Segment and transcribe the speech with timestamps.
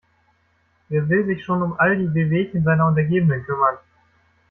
[0.89, 3.77] Wer will sich schon um all die Wehwehchen seiner Untergebenen kümmern?